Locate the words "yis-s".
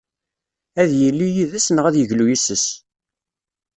2.29-2.65